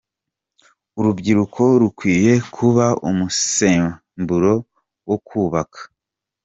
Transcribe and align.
Urubyiruko 0.99 1.61
rukwiye 1.81 2.33
kuba 2.55 2.85
umusemburo 3.09 4.53
wo 5.07 5.17
kubaka. 5.27 5.79